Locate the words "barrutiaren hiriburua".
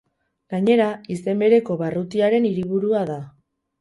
1.83-3.05